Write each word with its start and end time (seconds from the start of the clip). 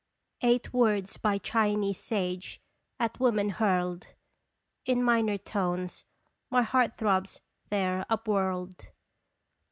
Eight 0.41 0.73
words 0.73 1.17
by 1.19 1.37
Chinese 1.37 1.99
sage 1.99 2.59
at 2.99 3.19
Woman 3.19 3.49
hurled. 3.51 4.07
In 4.83 5.03
minor 5.03 5.37
tones 5.37 6.05
my 6.49 6.63
heart 6.63 6.97
throbs 6.97 7.39
there 7.69 8.07
upwhirled 8.09 8.87